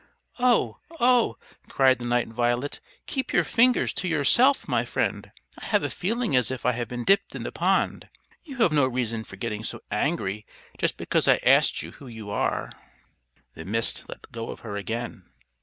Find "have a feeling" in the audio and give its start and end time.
5.65-6.35